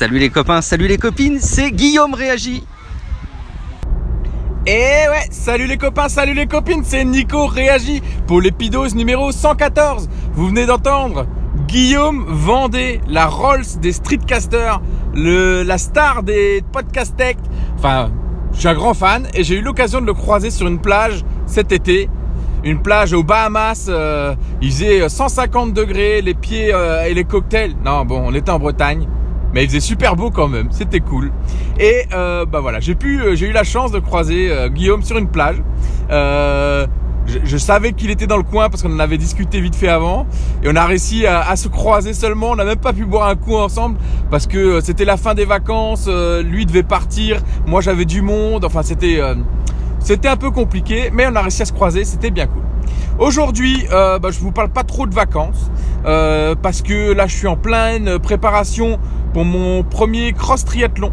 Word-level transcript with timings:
Salut 0.00 0.18
les 0.18 0.30
copains, 0.30 0.62
salut 0.62 0.86
les 0.86 0.96
copines, 0.96 1.38
c'est 1.40 1.70
Guillaume 1.70 2.14
Réagi. 2.14 2.64
Et 4.66 4.70
ouais, 5.10 5.26
salut 5.30 5.66
les 5.66 5.76
copains, 5.76 6.08
salut 6.08 6.32
les 6.32 6.46
copines, 6.46 6.82
c'est 6.82 7.04
Nico 7.04 7.44
Réagi 7.44 8.00
pour 8.26 8.40
l'épidose 8.40 8.94
numéro 8.94 9.30
114. 9.30 10.08
Vous 10.32 10.48
venez 10.48 10.64
d'entendre 10.64 11.26
Guillaume 11.68 12.24
vendait 12.26 13.02
la 13.08 13.26
Rolls 13.26 13.78
des 13.82 13.92
streetcasters, 13.92 14.80
le, 15.12 15.64
la 15.64 15.76
star 15.76 16.22
des 16.22 16.64
podcast 16.72 17.14
tech. 17.18 17.36
Enfin, 17.76 18.10
je 18.54 18.60
suis 18.60 18.68
un 18.68 18.74
grand 18.74 18.94
fan 18.94 19.28
et 19.34 19.44
j'ai 19.44 19.56
eu 19.56 19.60
l'occasion 19.60 20.00
de 20.00 20.06
le 20.06 20.14
croiser 20.14 20.50
sur 20.50 20.66
une 20.66 20.80
plage 20.80 21.26
cet 21.44 21.72
été. 21.72 22.08
Une 22.64 22.80
plage 22.80 23.12
aux 23.12 23.22
Bahamas, 23.22 23.88
euh, 23.90 24.34
il 24.62 24.70
faisait 24.70 25.06
150 25.06 25.74
degrés, 25.74 26.22
les 26.22 26.32
pieds 26.32 26.72
euh, 26.72 27.04
et 27.04 27.12
les 27.12 27.24
cocktails. 27.24 27.76
Non, 27.84 28.06
bon, 28.06 28.22
on 28.24 28.34
était 28.34 28.50
en 28.50 28.58
Bretagne 28.58 29.06
mais 29.52 29.64
il 29.64 29.68
faisait 29.68 29.80
super 29.80 30.16
beau 30.16 30.30
quand 30.30 30.48
même, 30.48 30.68
c'était 30.70 31.00
cool. 31.00 31.30
Et 31.78 32.06
euh, 32.12 32.46
bah 32.46 32.60
voilà, 32.60 32.80
j'ai 32.80 32.94
pu, 32.94 33.20
euh, 33.20 33.34
j'ai 33.34 33.48
eu 33.48 33.52
la 33.52 33.64
chance 33.64 33.92
de 33.92 33.98
croiser 33.98 34.50
euh, 34.50 34.68
Guillaume 34.68 35.02
sur 35.02 35.18
une 35.18 35.28
plage. 35.28 35.62
Euh, 36.10 36.86
je, 37.26 37.38
je, 37.44 37.56
savais 37.58 37.92
qu'il 37.92 38.10
était 38.10 38.26
dans 38.26 38.36
le 38.36 38.42
coin 38.42 38.70
parce 38.70 38.82
qu'on 38.82 38.92
en 38.94 38.98
avait 38.98 39.18
discuté 39.18 39.60
vite 39.60 39.76
fait 39.76 39.88
avant, 39.88 40.26
et 40.62 40.68
on 40.68 40.76
a 40.76 40.84
réussi 40.84 41.26
à, 41.26 41.40
à 41.40 41.56
se 41.56 41.68
croiser 41.68 42.12
seulement. 42.12 42.50
On 42.50 42.56
n'a 42.56 42.64
même 42.64 42.78
pas 42.78 42.92
pu 42.92 43.04
boire 43.04 43.28
un 43.28 43.36
coup 43.36 43.56
ensemble 43.56 43.98
parce 44.30 44.46
que 44.46 44.58
euh, 44.58 44.80
c'était 44.80 45.04
la 45.04 45.16
fin 45.16 45.34
des 45.34 45.44
vacances. 45.44 46.08
lui 46.08 46.66
devait 46.66 46.82
partir, 46.82 47.40
moi 47.66 47.80
j'avais 47.80 48.04
du 48.04 48.22
monde. 48.22 48.64
Enfin 48.64 48.82
c'était, 48.82 49.20
c'était 50.00 50.28
un 50.28 50.36
peu 50.36 50.50
compliqué, 50.50 51.10
mais 51.12 51.26
on 51.26 51.36
a 51.36 51.42
réussi 51.42 51.62
à 51.62 51.66
se 51.66 51.72
croiser, 51.72 52.04
c'était 52.04 52.30
bien 52.30 52.46
cool. 52.46 52.62
Aujourd'hui, 53.18 53.86
euh, 53.92 54.18
bah, 54.18 54.30
je 54.30 54.40
vous 54.40 54.50
parle 54.52 54.70
pas 54.70 54.82
trop 54.82 55.06
de 55.06 55.14
vacances 55.14 55.70
euh, 56.06 56.54
parce 56.54 56.80
que 56.80 57.12
là, 57.12 57.26
je 57.26 57.36
suis 57.36 57.46
en 57.46 57.56
pleine 57.56 58.18
préparation 58.18 58.98
pour 59.32 59.44
mon 59.44 59.82
premier 59.82 60.32
cross 60.32 60.64
triathlon. 60.64 61.12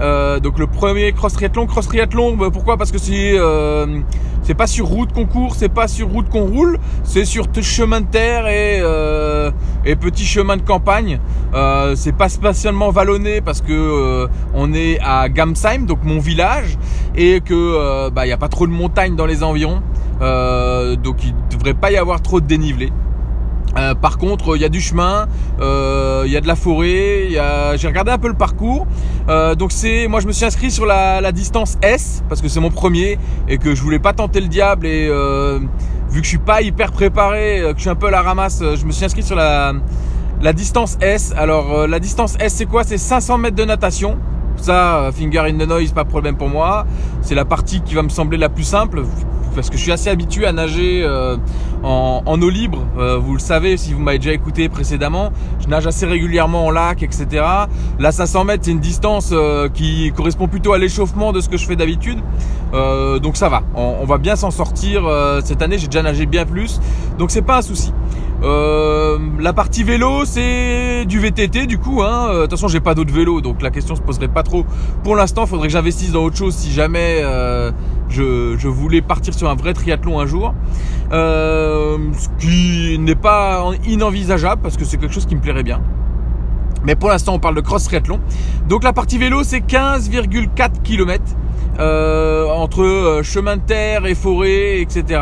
Euh, 0.00 0.40
donc 0.40 0.58
le 0.58 0.66
premier 0.66 1.12
cross 1.12 1.34
triathlon, 1.34 1.66
cross 1.66 1.86
triathlon, 1.86 2.36
bah, 2.36 2.48
pourquoi? 2.52 2.76
Parce 2.76 2.90
que 2.90 2.98
c'est 2.98 3.32
euh, 3.34 4.00
c'est 4.42 4.54
pas 4.54 4.66
sur 4.66 4.86
route 4.86 5.12
qu'on 5.12 5.26
court, 5.26 5.54
c'est 5.54 5.68
pas 5.68 5.86
sur 5.86 6.08
route 6.08 6.28
qu'on 6.28 6.46
roule, 6.46 6.78
c'est 7.04 7.24
sur 7.24 7.46
chemin 7.60 8.00
de 8.00 8.06
terre 8.06 8.46
et 8.48 8.80
euh, 8.80 9.50
et 9.84 9.94
petits 9.94 10.24
chemins 10.24 10.56
de 10.56 10.62
campagne. 10.62 11.20
Euh, 11.54 11.94
c'est 11.94 12.16
pas 12.16 12.28
spécialement 12.28 12.90
vallonné 12.90 13.40
parce 13.42 13.60
que 13.60 14.28
on 14.54 14.72
est 14.72 14.98
à 15.00 15.28
Gamsheim, 15.28 15.84
donc 15.86 15.98
mon 16.04 16.18
village, 16.18 16.78
et 17.14 17.40
que 17.40 18.08
bah 18.10 18.26
y 18.26 18.32
a 18.32 18.38
pas 18.38 18.48
trop 18.48 18.66
de 18.66 18.72
montagnes 18.72 19.14
dans 19.14 19.26
les 19.26 19.42
environs, 19.42 19.82
donc 20.20 21.24
il 21.24 21.34
devrait 21.50 21.74
pas 21.74 21.92
y 21.92 21.96
avoir 21.96 22.22
trop 22.22 22.40
de 22.40 22.46
dénivelé. 22.46 22.90
Euh, 23.76 23.94
par 23.94 24.18
contre, 24.18 24.56
il 24.56 24.62
y 24.62 24.64
a 24.64 24.68
du 24.68 24.80
chemin, 24.80 25.28
euh, 25.60 26.24
il 26.26 26.32
y 26.32 26.36
a 26.36 26.40
de 26.40 26.46
la 26.46 26.56
forêt. 26.56 27.28
J'ai 27.76 27.88
regardé 27.88 28.10
un 28.10 28.18
peu 28.18 28.28
le 28.28 28.34
parcours. 28.34 28.86
Euh, 29.28 29.54
donc 29.54 29.72
c'est, 29.72 30.06
moi, 30.08 30.20
je 30.20 30.26
me 30.26 30.32
suis 30.32 30.44
inscrit 30.44 30.70
sur 30.70 30.86
la, 30.86 31.32
distance 31.32 31.78
S 31.82 32.22
parce 32.28 32.42
que 32.42 32.48
c'est 32.48 32.60
mon 32.60 32.70
premier 32.70 33.18
et 33.48 33.56
que 33.56 33.74
je 33.74 33.82
voulais 33.82 33.98
pas 33.98 34.12
tenter 34.12 34.40
le 34.40 34.48
diable. 34.48 34.86
Et 34.86 35.08
vu 36.10 36.20
que 36.20 36.24
je 36.24 36.28
suis 36.28 36.38
pas 36.38 36.60
hyper 36.60 36.92
préparé, 36.92 37.62
que 37.62 37.76
je 37.76 37.82
suis 37.82 37.90
un 37.90 37.94
peu 37.94 38.08
à 38.08 38.10
la 38.10 38.22
ramasse, 38.22 38.62
je 38.62 38.84
me 38.84 38.92
suis 38.92 39.04
inscrit 39.04 39.22
sur 39.22 39.36
la, 39.36 39.72
la 40.42 40.52
distance 40.52 40.98
S. 41.00 41.32
Alors 41.36 41.86
la 41.86 41.98
distance 41.98 42.36
S, 42.38 42.54
c'est 42.54 42.66
quoi? 42.66 42.84
C'est 42.84 42.98
500 42.98 43.38
mètres 43.38 43.56
de 43.56 43.64
natation. 43.64 44.18
Ça, 44.56 45.10
finger 45.14 45.40
in 45.40 45.54
the 45.54 45.66
noise, 45.66 45.92
pas 45.92 46.04
problème 46.04 46.36
pour 46.36 46.48
moi. 46.48 46.86
C'est 47.22 47.34
la 47.34 47.46
partie 47.46 47.80
qui 47.80 47.94
va 47.94 48.02
me 48.02 48.10
sembler 48.10 48.36
la 48.36 48.50
plus 48.50 48.64
simple 48.64 49.02
parce 49.54 49.70
que 49.70 49.76
je 49.76 49.82
suis 49.82 49.92
assez 49.92 50.10
habitué 50.10 50.46
à 50.46 50.52
nager 50.52 51.02
euh, 51.04 51.36
en, 51.82 52.40
eau 52.40 52.50
libre. 52.50 52.86
Euh, 52.98 53.18
vous 53.18 53.34
le 53.34 53.38
savez 53.40 53.76
si 53.76 53.92
vous 53.92 54.00
m'avez 54.00 54.18
déjà 54.18 54.32
écouté 54.32 54.68
précédemment. 54.68 55.30
Je 55.60 55.68
nage 55.68 55.86
assez 55.86 56.06
régulièrement 56.06 56.66
en 56.66 56.70
lac, 56.70 57.02
etc. 57.02 57.26
Là, 57.98 58.12
500 58.12 58.44
mètres, 58.44 58.64
c'est 58.64 58.70
une 58.70 58.80
distance 58.80 59.30
euh, 59.32 59.68
qui 59.68 60.12
correspond 60.16 60.48
plutôt 60.48 60.72
à 60.72 60.78
l'échauffement 60.78 61.32
de 61.32 61.40
ce 61.40 61.48
que 61.48 61.56
je 61.56 61.66
fais 61.66 61.76
d'habitude. 61.76 62.18
donc 63.22 63.36
ça 63.36 63.48
va. 63.48 63.62
On, 63.74 63.96
on 64.02 64.06
va 64.06 64.18
bien 64.18 64.36
s'en 64.36 64.50
sortir 64.50 65.02
cette 65.44 65.62
année. 65.62 65.78
J'ai 65.78 65.88
déjà 65.88 66.02
nagé 66.02 66.26
bien 66.26 66.46
plus, 66.46 66.80
donc 67.18 67.30
c'est 67.30 67.42
pas 67.42 67.58
un 67.58 67.62
souci. 67.62 67.92
Euh, 68.42 69.18
la 69.38 69.52
partie 69.52 69.84
vélo, 69.84 70.24
c'est 70.24 71.04
du 71.06 71.20
VTT 71.20 71.66
du 71.66 71.78
coup. 71.78 72.02
Hein. 72.02 72.34
De 72.34 72.40
toute 72.42 72.50
façon, 72.50 72.68
j'ai 72.68 72.80
pas 72.80 72.94
d'autres 72.94 73.12
vélos, 73.12 73.40
donc 73.40 73.62
la 73.62 73.70
question 73.70 73.94
se 73.94 74.02
poserait 74.02 74.28
pas 74.28 74.42
trop. 74.42 74.64
Pour 75.04 75.16
l'instant, 75.16 75.44
il 75.44 75.48
faudrait 75.48 75.68
que 75.68 75.72
j'investisse 75.72 76.12
dans 76.12 76.24
autre 76.24 76.36
chose 76.36 76.54
si 76.54 76.72
jamais 76.72 77.20
euh, 77.22 77.70
je, 78.08 78.56
je, 78.58 78.68
voulais 78.68 79.00
partir 79.00 79.34
sur 79.34 79.48
un 79.48 79.54
vrai 79.54 79.74
triathlon 79.74 80.18
un 80.18 80.26
jour. 80.26 80.54
Euh, 81.12 81.98
ce 82.18 82.28
qui 82.38 82.98
n'est 82.98 83.14
pas 83.14 83.70
inenvisageable 83.86 84.62
parce 84.62 84.76
que 84.76 84.84
c'est 84.84 84.96
quelque 84.96 85.14
chose 85.14 85.26
qui 85.26 85.36
me 85.36 85.40
plairait 85.40 85.62
bien. 85.62 85.80
Mais 86.84 86.96
pour 86.96 87.10
l'instant, 87.10 87.34
on 87.34 87.38
parle 87.38 87.54
de 87.54 87.60
cross 87.60 87.84
triathlon. 87.84 88.18
Donc 88.68 88.82
la 88.82 88.92
partie 88.92 89.18
vélo, 89.18 89.44
c'est 89.44 89.60
15,4 89.60 90.82
km 90.82 91.22
euh, 91.78 92.46
entre 92.48 92.82
euh, 92.82 93.22
chemin 93.22 93.56
de 93.56 93.62
terre 93.62 94.06
et 94.06 94.14
forêt, 94.14 94.80
etc. 94.80 95.20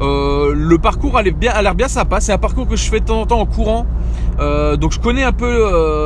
Euh, 0.00 0.52
le 0.54 0.78
parcours 0.78 1.16
a 1.16 1.22
l'air 1.22 1.34
bien, 1.34 1.52
a 1.52 1.62
l'air 1.62 1.74
bien 1.74 1.88
sympa. 1.88 2.20
C'est 2.20 2.32
un 2.32 2.38
parcours 2.38 2.66
que 2.66 2.76
je 2.76 2.88
fais 2.88 3.00
de 3.00 3.04
temps 3.04 3.20
en 3.20 3.26
temps 3.26 3.40
en 3.40 3.46
courant. 3.46 3.86
Donc 4.38 4.92
je 4.92 5.00
connais 5.00 5.24
un 5.24 5.32
peu 5.32 5.50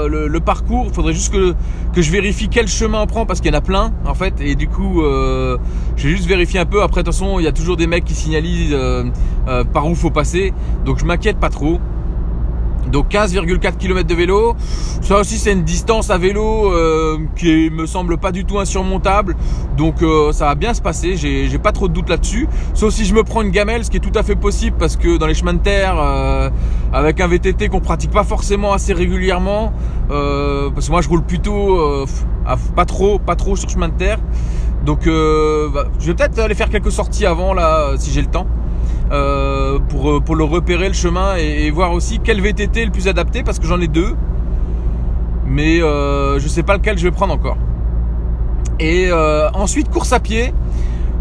le, 0.09 0.27
le, 0.27 0.41
parcours. 0.41 0.87
Il 0.88 0.94
faudrait 0.94 1.12
juste 1.12 1.32
que, 1.34 1.55
que 1.93 2.00
je 2.00 2.11
vérifie 2.11 2.49
quel 2.49 2.66
chemin 2.66 3.03
on 3.03 3.06
prend 3.06 3.27
parce 3.27 3.41
qu'il 3.41 3.53
y 3.53 3.55
en 3.55 3.59
a 3.59 3.61
plein 3.61 3.93
en 4.06 4.15
fait. 4.15 4.41
Et 4.41 4.55
du 4.55 4.69
coup, 4.69 5.03
euh, 5.03 5.59
je 5.97 6.09
vais 6.09 6.15
juste 6.15 6.27
vérifier 6.27 6.59
un 6.59 6.65
peu. 6.65 6.82
Après, 6.82 7.03
de 7.03 7.06
toute 7.06 7.15
façon, 7.15 7.38
il 7.41 7.44
y 7.44 7.49
a 7.49 7.53
toujours 7.53 7.77
des 7.77 7.87
mecs 7.87 8.05
qui 8.05 8.15
signalisent 8.15 8.77
par 9.75 9.87
où 9.87 9.94
faut 9.94 10.11
passer. 10.11 10.55
Donc 10.87 10.99
je 10.99 11.05
m'inquiète 11.05 11.38
pas 11.38 11.50
trop. 11.50 11.78
Donc 12.91 13.10
15,4 13.10 13.76
km 13.76 14.09
de 14.09 14.15
vélo. 14.15 14.56
Ça 15.03 15.19
aussi 15.19 15.38
c'est 15.38 15.53
une 15.53 15.65
distance 15.65 16.10
à 16.10 16.19
vélo 16.19 16.72
euh, 16.72 17.19
qui 17.37 17.70
me 17.70 17.87
semble 17.87 18.19
pas 18.19 18.32
du 18.32 18.44
tout 18.44 18.59
insurmontable. 18.59 19.37
Donc 19.76 20.03
euh, 20.03 20.32
ça 20.32 20.47
va 20.47 20.54
bien 20.54 20.75
se 20.75 20.82
passer, 20.82 21.16
j'ai 21.16 21.59
pas 21.59 21.72
trop 21.72 21.88
de 21.88 21.93
doute 21.93 22.09
là-dessus. 22.09 22.48
Sauf 22.75 22.93
si 22.93 23.04
je 23.04 23.15
me 23.15 23.22
prends 23.22 23.43
une 23.43 23.50
gamelle, 23.50 23.84
ce 23.84 23.91
qui 23.91 23.97
est 23.98 24.00
tout 24.00 24.16
à 24.19 24.22
fait 24.22 24.37
possible 24.37 24.76
parce 24.78 24.97
que 24.97 25.16
dans 25.16 25.26
les 25.26 25.34
chemins 25.34 25.54
de 25.54 25.59
terre, 25.59 25.97
euh, 25.98 26.50
avec 26.93 27.20
un 27.20 27.28
VTT 27.28 27.69
qu'on 27.69 27.81
pratique 27.81 28.10
pas 28.10 28.25
forcément 28.25 28.72
assez 28.72 28.93
régulièrement, 28.93 29.72
parce 30.09 30.87
que 30.87 30.91
moi 30.91 31.00
je 31.00 31.09
roule 31.09 31.22
plutôt 31.22 32.06
pas 32.76 32.84
trop, 32.84 33.19
pas 33.19 33.37
trop 33.37 33.56
sur 33.56 33.69
chemin 33.69 33.88
de 33.88 33.94
terre. 33.94 34.19
Donc 34.84 35.06
bah, 35.06 35.87
je 35.99 36.06
vais 36.06 36.14
peut-être 36.14 36.38
aller 36.38 36.54
faire 36.54 36.69
quelques 36.69 36.93
sorties 36.93 37.26
avant 37.26 37.54
là 37.54 37.93
si 37.97 38.10
j'ai 38.10 38.20
le 38.20 38.28
temps. 38.28 38.47
Pour, 39.78 40.10
euh, 40.10 40.21
pour 40.21 40.37
le 40.37 40.44
repérer 40.44 40.88
le 40.88 40.94
chemin 40.94 41.37
et, 41.37 41.71
voir 41.71 41.93
aussi 41.93 42.21
quel 42.22 42.41
VTT 42.41 42.83
est 42.83 42.84
le 42.84 42.91
plus 42.91 43.09
adapté 43.09 43.43
parce 43.43 43.59
que 43.59 43.66
j'en 43.66 43.81
ai 43.81 43.88
deux. 43.88 44.15
Mais 45.47 45.83
euh, 45.83 46.38
je 46.38 46.49
sais 46.49 46.62
pas 46.62 46.75
lequel 46.75 46.99
je 46.99 47.05
vais 47.05 47.10
prendre 47.10 47.34
encore. 47.34 47.56
Et 48.81 49.09
euh, 49.11 49.50
ensuite 49.53 49.91
course 49.91 50.12
à 50.12 50.21
pied. 50.21 50.53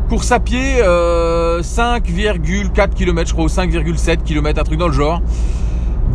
Course 0.10 0.32
à 0.32 0.40
pied, 0.42 0.82
5,4 0.82 2.94
km 2.94 3.30
je 3.30 3.34
crois, 3.34 3.46
ou 3.46 3.48
5,7 3.48 4.24
km, 4.24 4.60
un 4.60 4.64
truc 4.64 4.78
dans 4.78 4.88
le 4.88 4.94
genre. 4.94 5.22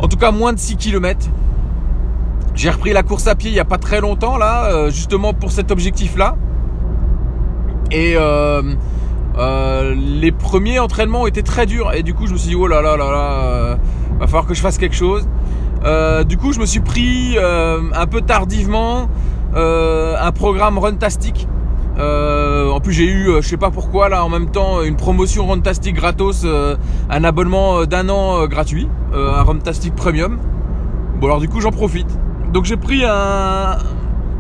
En 0.01 0.09
tout 0.09 0.19
cas 0.19 0.33
moins 0.33 0.53
de 0.53 0.59
6 0.59 0.77
km. 0.77 1.27
J'ai 2.55 2.69
repris 2.69 2.93
la 2.93 3.03
course 3.03 3.27
à 3.27 3.35
pied 3.35 3.51
il 3.51 3.55
n'y 3.55 3.61
a 3.61 3.65
pas 3.65 3.79
très 3.79 4.03
longtemps 4.03 4.37
là, 4.37 4.91
justement 4.91 5.33
pour 5.33 5.51
cet 5.51 5.71
objectif 5.71 6.19
là. 6.19 6.37
Et 7.91 8.17
euh, 9.39 9.95
les 9.95 10.33
premiers 10.33 10.79
entraînements 10.79 11.23
ont 11.23 11.27
été 11.27 11.43
très 11.43 11.67
durs 11.67 11.93
et 11.93 12.03
du 12.03 12.15
coup 12.15 12.27
je 12.27 12.33
me 12.33 12.39
suis 12.39 12.49
dit 12.49 12.55
oh 12.55 12.67
là 12.67 12.81
là 12.81 12.97
là 12.97 13.11
là, 13.11 13.31
euh, 13.43 13.77
va 14.19 14.27
falloir 14.27 14.47
que 14.47 14.55
je 14.55 14.61
fasse 14.61 14.79
quelque 14.79 14.97
chose. 14.97 15.29
Euh, 15.85 16.25
du 16.25 16.39
coup 16.39 16.53
je 16.53 16.61
me 16.61 16.67
suis 16.67 16.81
pris 16.81 17.37
euh, 17.37 17.81
un 17.95 18.07
peu 18.07 18.23
tardivement 18.23 19.09
un 19.55 20.33
programme 20.33 20.79
Runtastic. 20.79 21.49
en 21.99 22.81
plus 22.81 22.93
j'ai 22.93 23.07
eu, 23.07 23.31
je 23.41 23.49
sais 23.49 23.57
pas 23.57 23.71
pourquoi 23.71 24.11
là 24.11 24.23
en 24.23 24.29
même 24.29 24.51
temps 24.51 24.83
une 24.83 24.97
promotion 24.97 25.47
Runtastic 25.47 25.95
gratos, 25.95 26.47
un 27.09 27.25
abonnement 27.25 27.87
d'un 27.87 28.11
an 28.11 28.47
gratuit, 28.47 28.87
un 29.15 29.43
Runtastic 29.43 29.95
Premium. 29.95 30.39
Bon 31.21 31.27
alors 31.29 31.41
du 31.41 31.49
coup 31.49 31.61
j'en 31.61 31.71
profite. 31.71 32.19
Donc 32.53 32.67
j'ai 32.67 32.77
pris 32.77 33.03
un, 33.05 33.79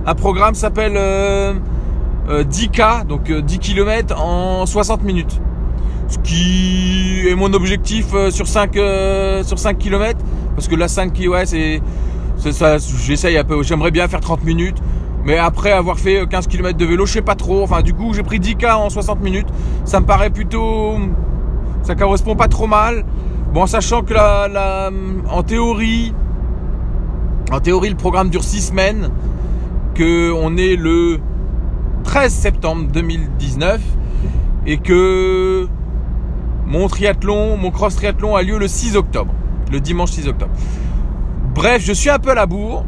un 0.05 0.15
programme 0.15 0.55
s'appelle 0.55 0.99
10K, 2.29 2.81
euh, 3.01 3.05
donc 3.05 3.31
10 3.31 3.33
euh, 3.33 3.59
km 3.59 4.21
en 4.21 4.67
60 4.67 5.03
minutes. 5.05 5.41
Ce 6.09 6.19
qui 6.19 7.27
est 7.29 7.35
mon 7.35 7.53
objectif 7.53 8.07
euh, 8.15 8.31
sur 8.31 8.47
5, 8.47 8.75
sur 9.45 9.59
5 9.59 9.79
km. 9.79 10.19
Parce 10.55 10.69
que 10.69 10.75
là, 10.75 10.89
5 10.89 11.13
km, 11.13 11.33
ouais, 11.33 11.47
c'est, 11.47 11.81
j'essaye 13.05 13.37
un 13.37 13.45
peu. 13.45 13.63
J'aimerais 13.63 13.91
bien 13.91 14.09
faire 14.09 14.21
30 14.21 14.45
minutes. 14.45 14.79
Mais 15.25 15.39
après 15.39 15.73
avoir 15.73 15.99
fait 15.99 16.25
15 16.29 16.47
km 16.47 16.79
de 16.79 16.85
vélo, 16.85 17.05
je 17.05 17.15
sais 17.15 17.23
pas 17.23 17.35
trop. 17.35 17.63
Enfin, 17.65 17.83
du 17.83 17.93
coup, 17.93 18.15
j'ai 18.15 18.23
pris 18.23 18.39
10K 18.39 18.75
en 18.75 18.91
60 18.91 19.21
minutes. 19.23 19.49
Ça 19.85 20.01
me 20.01 20.07
paraît 20.07 20.31
plutôt. 20.31 20.95
Ça 21.83 21.97
correspond 21.97 22.37
pas 22.37 22.49
trop 22.49 22.69
mal. 22.69 23.05
Bon, 23.53 23.67
sachant 23.67 24.03
que 24.03 24.15
la, 24.15 24.49
la, 24.49 24.91
en 25.29 25.43
théorie, 25.43 26.15
en 27.51 27.59
théorie, 27.59 27.91
le 27.91 27.97
programme 27.97 28.31
dure 28.31 28.45
6 28.45 28.69
semaines. 28.69 29.11
Que 29.95 30.31
on 30.31 30.57
est 30.57 30.77
le 30.77 31.19
13 32.17 32.33
septembre 32.33 32.89
2019 32.95 33.79
et 34.67 34.79
que 34.79 35.69
mon 36.65 36.89
triathlon, 36.89 37.59
mon 37.59 37.71
cross 37.71 37.95
triathlon 37.97 38.35
a 38.35 38.41
lieu 38.41 38.59
le 38.59 38.69
6 38.69 38.97
octobre, 38.97 39.35
le 39.71 39.81
dimanche 39.81 40.13
6 40.13 40.27
octobre. 40.27 40.51
Bref, 41.55 41.83
je 41.85 41.93
suis 41.93 42.09
un 42.09 42.19
peu 42.19 42.31
à 42.31 42.35
la 42.35 42.47
bourre. 42.47 42.87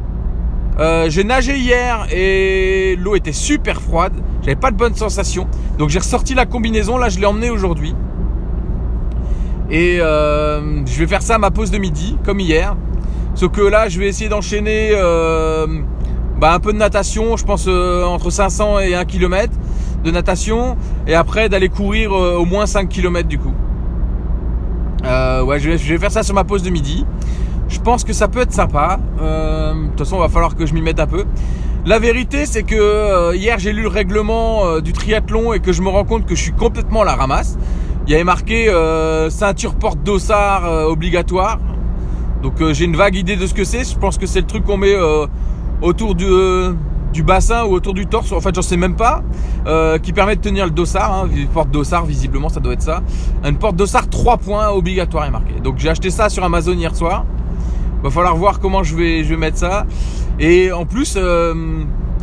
Euh, 0.79 1.11
j'ai 1.11 1.25
nagé 1.25 1.59
hier 1.59 2.07
et 2.11 2.97
l'eau 2.99 3.17
était 3.17 3.35
super 3.35 3.83
froide. 3.83 4.15
J'avais 4.41 4.57
pas 4.57 4.71
de 4.71 4.77
bonnes 4.77 4.95
sensations. 4.95 5.47
Donc 5.77 5.91
j'ai 5.91 5.99
ressorti 5.99 6.33
la 6.33 6.47
combinaison. 6.47 6.97
Là, 6.97 7.11
je 7.11 7.19
l'ai 7.19 7.27
emmenée 7.27 7.51
aujourd'hui. 7.51 7.95
Et 9.71 9.99
euh, 10.01 10.87
je 10.87 10.99
vais 11.01 11.07
faire 11.07 11.21
ça 11.21 11.35
à 11.35 11.39
ma 11.39 11.51
pause 11.51 11.71
de 11.71 11.77
midi, 11.77 12.17
comme 12.25 12.41
hier. 12.41 12.79
Sauf 13.35 13.53
que 13.53 13.61
là, 13.61 13.91
je 13.91 14.01
vais 14.01 14.09
essayer 14.09 14.31
d'enchaîner 14.31 14.93
euh, 14.95 15.67
bah, 16.40 16.55
un 16.55 16.61
peu 16.61 16.73
de 16.73 16.79
natation. 16.79 17.37
Je 17.37 17.44
pense 17.44 17.67
euh, 17.69 18.05
entre 18.05 18.31
500 18.31 18.81
et 18.81 18.94
1 18.94 19.05
km 19.05 19.52
de 20.05 20.11
natation. 20.11 20.76
Et 21.06 21.14
après, 21.14 21.49
d'aller 21.49 21.69
courir 21.69 22.12
euh, 22.12 22.37
au 22.37 22.44
moins 22.44 22.67
5 22.67 22.88
km 22.88 23.29
du 23.29 23.38
coup. 23.38 23.52
Euh, 25.05 25.43
ouais, 25.43 25.58
je 25.61 25.70
vais, 25.70 25.79
je 25.79 25.93
vais 25.93 25.99
faire 25.99 26.11
ça 26.11 26.23
sur 26.23 26.35
ma 26.35 26.44
pause 26.44 26.62
de 26.62 26.70
midi. 26.70 27.05
Je 27.69 27.81
pense 27.81 28.05
que 28.05 28.12
ça 28.12 28.29
peut 28.29 28.40
être 28.40 28.52
sympa. 28.52 28.99
Euh, 29.20 29.75
de 29.75 29.88
toute 29.88 29.99
façon, 30.00 30.17
il 30.17 30.20
va 30.20 30.29
falloir 30.29 30.56
que 30.56 30.67
je 30.67 30.75
m'y 30.75 30.82
mette 30.82 31.00
un 31.00 31.06
peu. 31.06 31.25
La 31.85 31.99
vérité, 31.99 32.46
c'est 32.46 32.62
que 32.62 32.75
euh, 32.75 33.37
hier, 33.37 33.58
j'ai 33.58 33.73
lu 33.73 33.82
le 33.82 33.88
règlement 33.88 34.81
du 34.81 34.93
triathlon 34.93 35.52
et 35.52 35.61
que 35.61 35.73
je 35.73 35.82
me 35.82 35.88
rends 35.88 36.05
compte 36.05 36.26
que 36.26 36.35
je 36.35 36.43
suis 36.43 36.52
complètement 36.52 37.02
à 37.02 37.05
la 37.05 37.14
ramasse. 37.14 37.58
Il 38.06 38.12
y 38.12 38.14
avait 38.14 38.25
marqué 38.25 38.73
ceinture 39.29 39.75
porte 39.75 40.02
dossard 40.02 40.88
obligatoire. 40.88 41.58
Donc 42.43 42.55
j'ai 42.73 42.87
une 42.87 42.96
vague 42.96 43.17
idée 43.17 43.37
de 43.37 43.46
ce 43.46 43.52
que 43.52 43.64
c'est. 43.64 43.85
Je 43.85 43.99
pense 43.99 44.17
que 44.17 44.26
c'est 44.26 44.40
le 44.40 44.46
truc 44.46 44.64
qu'on 44.64 44.79
met 44.79 44.96
autour 45.83 46.15
du, 46.15 46.25
euh, 46.27 46.73
du 47.13 47.23
bassin 47.23 47.65
ou 47.65 47.73
autour 47.73 47.95
du 47.95 48.07
torse. 48.07 48.33
En 48.33 48.41
fait, 48.41 48.55
j'en 48.55 48.63
sais 48.63 48.77
même 48.77 48.97
pas. 48.97 49.23
Euh, 49.67 49.99
qui 49.99 50.13
permet 50.13 50.37
de 50.37 50.41
tenir 50.41 50.65
le 50.65 50.71
dossard. 50.71 51.13
Hein. 51.13 51.29
Porte 51.53 51.71
dossard, 51.71 52.07
visiblement, 52.07 52.49
ça 52.49 52.61
doit 52.61 52.73
être 52.73 52.83
ça. 52.83 53.03
Une 53.45 53.57
porte 53.57 53.77
dossard 53.77 54.09
3 54.09 54.39
points 54.39 54.69
obligatoire 54.71 55.25
est 55.25 55.31
marqué. 55.31 55.55
Donc 55.63 55.79
j'ai 55.79 55.89
acheté 55.89 56.11
ça 56.11 56.29
sur 56.29 56.45
Amazon 56.45 56.73
hier 56.73 56.95
soir. 56.95 57.25
Va 58.03 58.11
falloir 58.11 58.37
voir 58.37 58.61
comment 58.61 58.83
je 58.83 58.95
vais, 58.95 59.25
je 59.25 59.31
vais 59.31 59.37
mettre 59.37 59.59
ça. 59.59 59.85
Et 60.39 60.71
en 60.71 60.87
plus, 60.87 61.15
euh, 61.17 61.55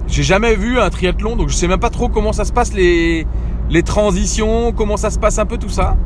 j'ai 0.07 0.23
jamais 0.23 0.55
vu 0.55 0.79
un 0.79 0.89
triathlon, 0.89 1.35
donc 1.35 1.49
je 1.49 1.55
sais 1.55 1.67
même 1.67 1.79
pas 1.79 1.89
trop 1.89 2.07
comment 2.07 2.31
ça 2.31 2.45
se 2.45 2.53
passe 2.53 2.73
les, 2.73 3.27
les 3.69 3.83
transitions, 3.83 4.71
comment 4.71 4.95
ça 4.95 5.09
se 5.09 5.19
passe 5.19 5.37
un 5.37 5.45
peu 5.45 5.57
tout 5.57 5.69
ça. 5.69 5.97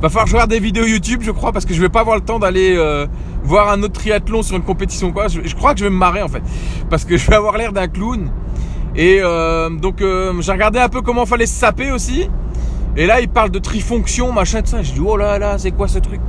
Va 0.00 0.08
falloir 0.08 0.24
que 0.24 0.30
je 0.30 0.34
regarde 0.34 0.50
des 0.50 0.60
vidéos 0.60 0.84
YouTube, 0.84 1.20
je 1.22 1.30
crois, 1.30 1.52
parce 1.52 1.64
que 1.64 1.72
je 1.72 1.80
vais 1.80 1.88
pas 1.88 2.00
avoir 2.00 2.16
le 2.16 2.22
temps 2.22 2.38
d'aller 2.38 2.74
euh, 2.76 3.06
voir 3.42 3.70
un 3.70 3.82
autre 3.82 3.94
triathlon 3.94 4.42
sur 4.42 4.56
une 4.56 4.62
compétition 4.62 5.12
quoi. 5.12 5.28
Je, 5.28 5.40
je, 5.44 5.54
crois 5.54 5.72
que 5.72 5.80
je 5.80 5.84
vais 5.84 5.90
me 5.90 5.96
marrer 5.96 6.22
en 6.22 6.28
fait, 6.28 6.42
parce 6.90 7.04
que 7.04 7.16
je 7.18 7.26
vais 7.26 7.36
avoir 7.36 7.56
l'air 7.56 7.72
d'un 7.72 7.88
clown. 7.88 8.30
Et 8.96 9.18
euh, 9.22 9.70
donc 9.70 10.02
euh, 10.02 10.32
j'ai 10.40 10.52
regardé 10.52 10.78
un 10.78 10.88
peu 10.88 11.00
comment 11.00 11.26
fallait 11.26 11.46
se 11.46 11.54
saper 11.54 11.90
aussi. 11.90 12.28
Et 12.96 13.06
là, 13.06 13.20
il 13.20 13.28
parle 13.28 13.50
de 13.50 13.58
trifonction, 13.58 14.32
machin 14.32 14.60
de 14.60 14.68
ça. 14.68 14.82
Je 14.82 14.92
dis 14.92 15.00
oh 15.04 15.16
là 15.16 15.38
là, 15.38 15.58
c'est 15.58 15.72
quoi 15.72 15.88
ce 15.88 15.98
truc? 15.98 16.20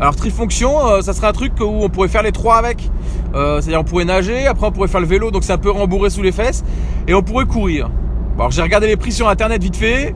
Alors 0.00 0.14
trifonction, 0.14 1.02
ça 1.02 1.12
serait 1.12 1.26
un 1.26 1.32
truc 1.32 1.52
où 1.60 1.64
on 1.64 1.88
pourrait 1.88 2.08
faire 2.08 2.22
les 2.22 2.32
trois 2.32 2.56
avec. 2.56 2.88
C'est-à-dire 3.34 3.80
on 3.80 3.84
pourrait 3.84 4.04
nager, 4.04 4.46
après 4.46 4.66
on 4.66 4.70
pourrait 4.70 4.88
faire 4.88 5.00
le 5.00 5.06
vélo, 5.06 5.30
donc 5.32 5.42
c'est 5.42 5.52
un 5.52 5.58
peu 5.58 5.70
rembourré 5.70 6.08
sous 6.08 6.22
les 6.22 6.32
fesses, 6.32 6.64
et 7.08 7.14
on 7.14 7.22
pourrait 7.22 7.46
courir. 7.46 7.90
Alors 8.38 8.52
j'ai 8.52 8.62
regardé 8.62 8.86
les 8.86 8.96
prix 8.96 9.10
sur 9.10 9.28
internet 9.28 9.60
vite 9.60 9.76
fait, 9.76 10.14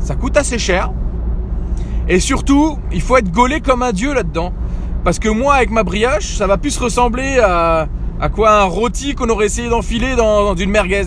ça 0.00 0.16
coûte 0.16 0.36
assez 0.36 0.58
cher. 0.58 0.90
Et 2.10 2.18
surtout, 2.20 2.76
il 2.92 3.00
faut 3.00 3.16
être 3.16 3.30
gaulé 3.30 3.60
comme 3.60 3.82
un 3.82 3.92
dieu 3.92 4.12
là-dedans. 4.12 4.52
Parce 5.04 5.18
que 5.18 5.28
moi, 5.28 5.54
avec 5.54 5.70
ma 5.70 5.84
brioche, 5.84 6.34
ça 6.36 6.46
va 6.46 6.58
plus 6.58 6.76
ressembler 6.76 7.38
à, 7.38 7.88
à 8.20 8.28
quoi? 8.28 8.50
Un 8.50 8.64
rôti 8.64 9.14
qu'on 9.14 9.28
aurait 9.28 9.46
essayé 9.46 9.68
d'enfiler 9.68 10.16
dans, 10.16 10.44
dans 10.44 10.56
une 10.56 10.70
merguez. 10.70 11.06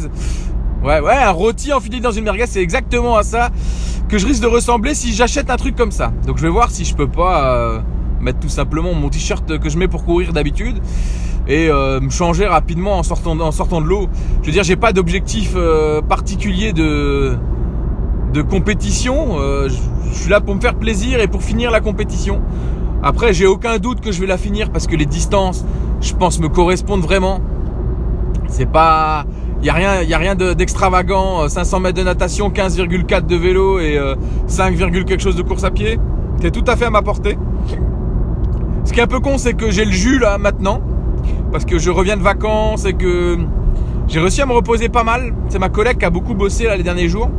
Ouais, 0.81 1.01
ouais, 1.01 1.15
un 1.15 1.31
rôti 1.31 1.73
enfilé 1.73 1.99
dans 1.99 2.11
une 2.11 2.23
merguez, 2.23 2.45
c'est 2.47 2.61
exactement 2.61 3.17
à 3.17 3.23
ça 3.23 3.51
que 4.09 4.17
je 4.17 4.25
risque 4.25 4.41
de 4.41 4.47
ressembler 4.47 4.95
si 4.95 5.13
j'achète 5.13 5.49
un 5.49 5.57
truc 5.57 5.75
comme 5.75 5.91
ça. 5.91 6.11
Donc 6.25 6.37
je 6.37 6.43
vais 6.43 6.49
voir 6.49 6.71
si 6.71 6.85
je 6.85 6.95
peux 6.95 7.07
pas 7.07 7.55
euh, 7.55 7.79
mettre 8.19 8.39
tout 8.39 8.49
simplement 8.49 8.93
mon 8.93 9.09
t-shirt 9.09 9.59
que 9.59 9.69
je 9.69 9.77
mets 9.77 9.87
pour 9.87 10.05
courir 10.05 10.33
d'habitude 10.33 10.77
et 11.47 11.67
euh, 11.67 11.99
me 11.99 12.09
changer 12.09 12.47
rapidement 12.47 12.97
en 12.97 13.03
sortant, 13.03 13.39
en 13.39 13.51
sortant 13.51 13.81
de 13.81 13.87
l'eau. 13.87 14.07
Je 14.41 14.47
veux 14.47 14.51
dire, 14.53 14.63
j'ai 14.63 14.77
pas 14.77 14.93
d'objectif 14.93 15.53
euh, 15.55 16.01
particulier 16.01 16.71
de 16.73 17.37
de 18.33 18.41
compétition. 18.41 19.37
Euh, 19.39 19.69
je, 19.69 19.75
je 20.13 20.19
suis 20.19 20.29
là 20.29 20.39
pour 20.39 20.55
me 20.55 20.61
faire 20.61 20.75
plaisir 20.75 21.19
et 21.19 21.27
pour 21.27 21.41
finir 21.43 21.71
la 21.71 21.79
compétition. 21.81 22.41
Après, 23.01 23.33
j'ai 23.33 23.45
aucun 23.47 23.77
doute 23.79 23.99
que 23.99 24.11
je 24.11 24.21
vais 24.21 24.27
la 24.27 24.37
finir 24.37 24.69
parce 24.71 24.87
que 24.87 24.95
les 24.95 25.05
distances, 25.05 25.65
je 26.01 26.13
pense, 26.13 26.39
me 26.39 26.47
correspondent 26.47 27.01
vraiment. 27.01 27.41
C'est 28.47 28.69
pas, 28.69 29.25
il 29.61 29.65
y 29.65 29.69
a 29.69 29.73
rien, 29.73 29.91
a 30.09 30.17
rien 30.17 30.35
de- 30.35 30.53
d'extravagant. 30.53 31.49
500 31.49 31.79
mètres 31.81 31.97
de 31.97 32.03
natation, 32.03 32.49
15,4 32.49 33.25
de 33.25 33.35
vélo 33.35 33.79
et 33.79 33.97
euh, 33.97 34.15
5, 34.47 34.77
quelque 35.05 35.19
chose 35.21 35.35
de 35.35 35.41
course 35.41 35.63
à 35.63 35.71
pied. 35.71 35.99
C'est 36.41 36.51
tout 36.51 36.63
à 36.67 36.75
fait 36.75 36.85
à 36.85 36.89
ma 36.89 37.01
portée. 37.01 37.37
Ce 38.85 38.93
qui 38.93 38.99
est 38.99 39.03
un 39.03 39.07
peu 39.07 39.19
con, 39.19 39.37
c'est 39.37 39.53
que 39.53 39.71
j'ai 39.71 39.85
le 39.85 39.91
jus 39.91 40.19
là 40.19 40.37
maintenant 40.37 40.81
parce 41.51 41.65
que 41.65 41.77
je 41.79 41.89
reviens 41.89 42.17
de 42.17 42.21
vacances 42.21 42.85
et 42.85 42.93
que 42.93 43.37
j'ai 44.07 44.19
réussi 44.19 44.41
à 44.41 44.45
me 44.45 44.53
reposer 44.53 44.89
pas 44.89 45.03
mal. 45.03 45.33
C'est 45.49 45.59
ma 45.59 45.69
collègue 45.69 45.97
qui 45.97 46.05
a 46.05 46.09
beaucoup 46.09 46.33
bossé 46.33 46.65
là 46.65 46.75
les 46.75 46.83
derniers 46.83 47.07
jours. 47.07 47.29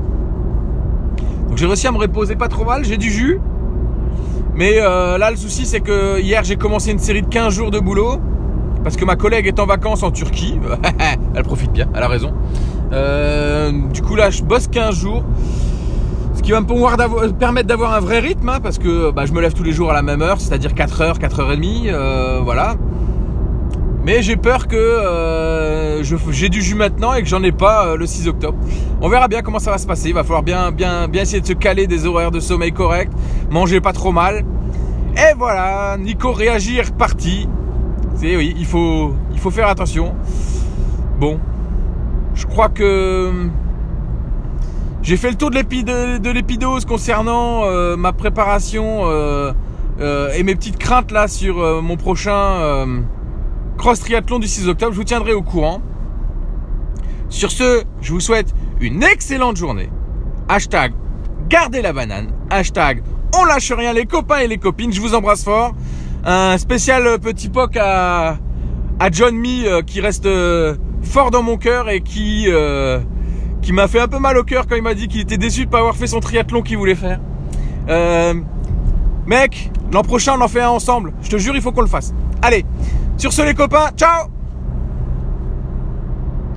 Donc 1.49 1.59
j'ai 1.59 1.67
réussi 1.67 1.87
à 1.87 1.93
me 1.93 1.99
reposer 1.99 2.37
pas 2.37 2.49
trop 2.49 2.65
mal. 2.65 2.85
J'ai 2.85 2.97
du 2.97 3.11
jus. 3.11 3.41
Mais 4.55 4.79
euh, 4.81 5.19
là, 5.19 5.31
le 5.31 5.37
souci, 5.37 5.67
c'est 5.67 5.81
que 5.81 6.21
hier, 6.21 6.45
j'ai 6.45 6.57
commencé 6.57 6.91
une 6.93 6.99
série 6.99 7.23
de 7.23 7.27
15 7.29 7.53
jours 7.55 7.71
de 7.71 7.79
boulot. 7.81 8.19
Parce 8.83 8.97
que 8.97 9.05
ma 9.05 9.17
collègue 9.17 9.47
est 9.47 9.59
en 9.59 9.67
vacances 9.67 10.03
en 10.03 10.11
Turquie. 10.11 10.59
elle 11.35 11.43
profite 11.45 11.73
bien, 11.73 11.87
elle 11.95 12.03
a 12.03 12.09
raison. 12.09 12.33
Euh, 12.93 13.73
du 13.93 14.03
coup, 14.03 14.15
là, 14.15 14.31
je 14.31 14.43
bosse 14.43 14.69
15 14.69 14.95
jours. 14.95 15.25
Ce 16.35 16.43
qui 16.43 16.51
va 16.53 16.61
me 16.61 16.97
d'avoir- 16.97 17.33
permettre 17.33 17.67
d'avoir 17.67 17.95
un 17.95 18.01
vrai 18.01 18.19
rythme. 18.21 18.49
hein, 18.51 18.59
parce 18.63 18.79
que 18.79 19.11
bah, 19.11 19.25
je 19.27 19.33
me 19.33 19.41
lève 19.41 19.55
tous 19.55 19.63
les 19.63 19.73
jours 19.73 19.91
à 19.91 19.95
la 19.95 20.03
même 20.03 20.21
heure, 20.21 20.41
c'est-à-dire 20.41 20.73
4h, 20.75 21.19
4h30. 21.19 21.89
euh, 21.89 22.41
voilà. 22.45 22.75
Mais 24.05 24.21
j'ai 24.23 24.37
peur 24.37 24.69
que 24.69 24.77
euh, 24.77 26.03
j'ai 26.31 26.49
du 26.51 26.61
jus 26.61 26.75
maintenant 26.75 27.15
et 27.15 27.23
que 27.23 27.29
j'en 27.29 27.43
ai 27.43 27.53
pas 27.53 27.87
euh, 27.89 27.97
le 27.97 28.05
6 28.07 28.29
octobre. 28.29 28.59
On 29.01 29.09
verra 29.09 29.29
bien 29.29 29.41
comment 29.41 29.59
ça 29.59 29.71
va 29.71 29.79
se 29.79 29.87
passer. 29.87 30.09
Il 30.09 30.15
va 30.15 30.25
falloir 30.25 30.43
bien, 30.43 30.73
bien, 30.73 31.09
bien 31.09 31.23
essayer 31.23 31.41
de 31.41 31.47
se 31.47 31.55
caler 31.55 31.87
des 31.87 32.05
horaires 32.07 32.31
de 32.31 32.41
sommeil 32.41 32.73
corrects, 32.73 33.11
manger 33.51 33.81
pas 33.81 33.93
trop 33.95 34.13
mal. 34.13 34.45
Et 35.17 35.35
voilà, 35.39 35.97
Nico 35.99 36.33
réagit 36.33 36.77
est 36.79 36.83
reparti. 36.91 37.49
C'est 38.17 38.37
oui, 38.37 38.55
il 38.59 38.67
faut, 38.67 39.15
il 39.33 39.39
faut 39.39 39.51
faire 39.51 39.69
attention. 39.69 40.15
Bon, 41.19 41.41
je 42.35 42.45
crois 42.47 42.69
que 42.69 43.31
j'ai 45.03 45.17
fait 45.17 45.31
le 45.31 45.37
tour 45.37 45.51
de 45.51 45.55
l'épi- 45.57 45.85
de- 45.85 46.19
de 46.19 46.31
l'épidose 46.31 46.85
concernant 46.85 47.65
euh, 47.65 47.97
ma 47.97 48.13
préparation 48.13 49.03
euh, 49.05 49.53
euh, 50.01 50.33
et 50.37 50.43
mes 50.43 50.55
petites 50.55 50.79
craintes 50.79 51.11
là 51.13 51.29
sur 51.29 51.61
euh, 51.61 51.81
mon 51.81 51.97
prochain 51.97 52.33
cross 53.77 54.01
triathlon 54.01 54.39
du 54.39 54.49
6 54.49 54.69
octobre. 54.69 54.93
Je 54.93 54.99
vous 54.99 55.05
tiendrai 55.05 55.33
au 55.33 55.43
courant. 55.43 55.81
Sur 57.29 57.51
ce, 57.51 57.83
je 58.01 58.13
vous 58.13 58.21
souhaite 58.21 58.55
une 58.81 59.03
excellente 59.03 59.57
journée. 59.57 59.91
Hashtag 60.49 60.93
gardez 61.49 61.83
la 61.83 61.93
banane. 61.93 62.33
Hashtag 62.51 63.03
on 63.37 63.45
lâche 63.45 63.73
rien 63.73 63.93
les 63.93 64.07
copains 64.07 64.39
et 64.39 64.47
les 64.47 64.59
copines. 64.59 64.93
Je 64.93 65.01
vous 65.01 65.15
embrasse 65.15 65.45
fort. 65.45 65.75
Un 66.25 66.57
spécial 66.57 67.07
euh, 67.07 67.19
petit 67.19 67.49
poc 67.49 67.77
à, 67.77 68.39
à 68.99 69.11
John 69.11 69.37
Me 69.37 69.67
euh, 69.67 69.83
qui 69.83 70.01
reste 70.01 70.27
euh, 70.27 70.77
fort 71.03 71.31
dans 71.31 71.43
mon 71.43 71.57
cœur 71.57 71.91
et 71.91 72.01
qui, 72.01 72.47
qui 73.61 73.73
m'a 73.73 73.89
fait 73.89 74.01
un 74.01 74.09
peu 74.09 74.19
mal 74.19 74.39
au 74.39 74.45
cœur 74.45 74.67
quand 74.67 74.77
il 74.77 74.83
m'a 74.83 74.95
dit 74.95 75.09
qu'il 75.09 75.21
était 75.21 75.37
déçu 75.37 75.67
de 75.67 75.71
pas 75.71 75.79
avoir 75.79 75.97
fait 75.97 76.07
son 76.07 76.21
triathlon 76.21 76.63
qu'il 76.63 76.79
voulait 76.79 76.95
faire. 76.95 77.21
Mec, 79.27 79.71
l'an 79.93 80.03
prochain 80.03 80.35
on 80.39 80.43
en 80.43 80.49
fait 80.49 80.61
un 80.61 80.71
ensemble. 80.71 81.13
Je 81.23 81.31
te 81.31 81.37
jure, 81.39 81.57
il 81.57 81.63
faut 81.63 81.73
qu'on 81.73 81.83
le 81.83 81.87
fasse. 81.87 82.13
Allez, 82.43 82.65
sur 83.17 83.33
ce 83.33 83.43
les 83.43 83.55
copains, 83.55 83.91
ciao 83.97 84.34